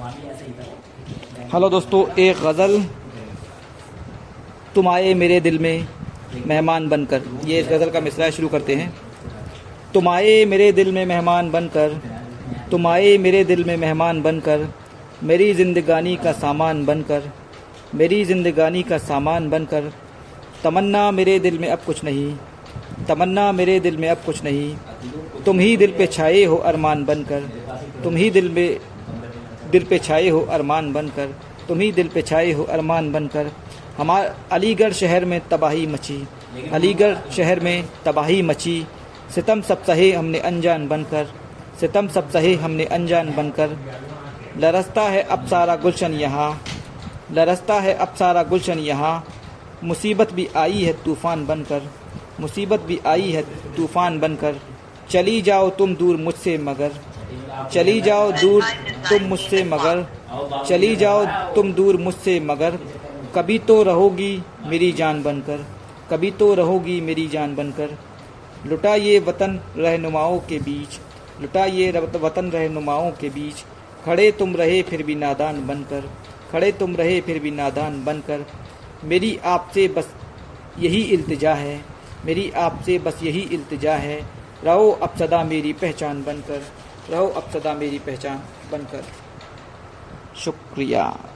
Hello 0.00 1.68
दोस्तों, 1.70 2.00
एक 2.18 2.36
गज़ल। 2.36 2.84
तुम 4.74 4.88
आए 4.88 5.12
मेरे 5.14 5.40
दिल 5.40 5.58
में, 5.58 5.86
मेहमान 6.46 6.88
बनकर। 6.88 7.22
ये 7.44 7.60
इस 7.60 7.66
गज़ल 7.68 7.90
का 7.90 8.00
मिसरा 8.00 8.30
शुरू 8.30 8.48
करते 8.48 8.74
हैं। 8.74 8.92
तुम 9.94 10.08
आए 10.08 10.44
मेरे 10.44 10.72
दिल 10.72 10.92
में, 10.92 11.06
मेहमान 11.06 11.50
बनकर। 11.50 12.00
तुम 12.70 12.86
आए 12.86 13.18
मेरे 13.18 13.44
दिल 13.44 13.64
में, 13.64 13.76
मेहमान 13.76 14.22
बनकर। 14.22 14.68
मेरी 15.22 15.52
ज़िंदगानी 15.54 16.16
का 16.16 16.32
सामान 16.32 16.84
बनकर। 16.86 17.30
मेरी 17.94 18.24
ज़िंदगानी 18.24 18.82
का 18.82 18.98
सामान 18.98 19.50
बनकर। 19.50 19.92
तमन्ना 20.64 21.10
मेरे 21.10 21.38
दिल 21.38 21.58
में 21.58 21.68
अब 21.68 21.78
कुछ 21.86 22.04
नहीं। 22.04 22.36
तमन्ना 23.08 23.52
मेरे 23.52 23.80
दिल 23.80 23.96
में 23.96 24.08
अब 24.08 24.22
कुछ 24.26 24.44
नहीं। 24.44 24.76
तुम 25.44 25.58
ही 25.58 25.76
दिल 25.76 25.90
पे 25.90 26.06
छाए 26.06 26.44
हो 26.44 26.56
अरमान 26.56 27.04
बनकर। 27.04 27.40
तुम 28.04 28.16
ही 28.16 28.30
दिल 28.30 28.48
में 28.48 28.80
दिल 29.70 29.84
पे 29.84 29.98
छाए 30.00 30.28
हो 30.28 30.40
अरमान 30.50 30.92
बनकर 30.92 31.34
तुम 31.68 31.80
ही 31.80 31.90
दिल 31.92 32.08
पे 32.08 32.22
छाए 32.22 32.52
हो 32.52 32.64
अरमान 32.70 33.10
बनकर। 33.12 33.50
हमार 33.98 34.34
अलीगढ़ 34.52 34.92
शहर 34.94 35.24
में 35.24 35.40
तबाही 35.48 35.86
मची 35.86 36.22
अलीगढ़ 36.72 37.14
शहर 37.32 37.60
में 37.60 37.88
तबाही 38.04 38.40
मची। 38.42 38.86
सितम 39.34 39.60
सब 39.62 39.84
सहे 39.84 40.10
हमने 40.12 40.38
अनजान 40.40 40.86
बनकर 40.88 41.26
सितम 41.80 42.08
सब 42.08 42.30
सहे 42.30 42.54
हमने 42.56 42.84
अनजान 42.92 43.34
बनकर। 43.34 43.76
लरसता 44.58 45.02
है 45.08 45.22
अब 45.24 45.46
सारा 45.46 45.76
गुलशन 45.76 46.14
यहाँ 46.14 46.50
लरसता 47.32 47.74
है 47.80 47.94
अब 47.96 48.14
सारा 48.18 48.42
गुलशन 48.44 48.78
यहाँ। 48.80 49.12
मुसीबत 49.84 50.32
भी 50.32 50.48
आई 50.56 50.82
है 50.82 50.92
तूफ़ान 51.04 51.46
बनकर 51.46 51.82
मुसीबत 52.40 52.80
भी 52.80 52.98
आई 53.06 53.30
है 53.30 53.42
तूफ़ान 53.76 54.18
बनकर। 54.20 54.60
चली 55.10 55.40
जाओ 55.42 55.70
तुम 55.78 55.94
दूर 55.94 56.16
मुझसे 56.18 56.56
मगर 56.60 56.92
चली 57.68 58.00
जाओ 58.00 58.32
दूर 58.32 58.64
तुम 59.10 59.22
मुझसे 59.22 59.64
मगर। 59.64 60.06
चली 60.68 60.96
जाओ 60.96 61.26
तुम 61.26 61.72
दूर 61.72 61.96
मुझसे 61.96 62.40
मगर। 62.40 62.78
कभी 63.34 63.58
तो 63.58 63.82
रहोगी 63.82 64.42
मेरी 64.66 64.92
जान 64.92 65.22
बनकर। 65.22 65.66
कभी 66.10 66.30
तो 66.30 66.54
रहोगी 66.54 67.00
मेरी 67.00 67.26
जान 67.26 67.54
बनकर। 67.54 67.98
लुटा 68.66 68.94
ये 68.94 69.18
वतन 69.18 69.60
रहनुमाओं 69.76 70.38
के 70.38 70.58
बीच। 70.58 70.98
लुटा 71.42 71.64
ये 71.64 71.90
वतन 72.00 72.50
रहनुमाओं 72.50 73.10
के 73.10 73.28
बीच। 73.28 73.64
खड़े 74.04 74.32
तुम 74.32 74.56
रहे 74.56 74.82
फिर 74.82 75.02
भी 75.02 75.14
नादान 75.14 75.66
बनकर। 75.66 76.10
खड़े 76.52 76.72
तुम 76.72 76.96
रहे 76.96 77.20
फिर 77.20 77.38
भी 77.38 77.50
नादान 77.50 78.04
बनकर। 78.04 78.46
मेरी 79.04 79.38
आपसे 79.44 79.88
बस 79.88 80.08
यही 80.78 81.02
इल्तिजा 81.02 81.54
है। 81.54 81.80
मेरी 82.24 82.50
आपसे 82.50 82.98
बस 82.98 83.20
यही 83.22 83.40
इल्तिजा 83.40 83.94
है। 83.94 84.20
रहो 84.64 84.90
अब 84.90 85.14
सदा 85.18 85.44
मेरी 85.44 85.72
पहचान 85.72 86.22
बनकर। 86.22 86.62
रहो 87.10 87.28
अब 87.28 87.50
सदा 87.50 87.74
मेरी 87.74 87.98
पहचान 87.98 88.42
बनकर। 88.72 89.04
शुक्रिया। 90.36 91.29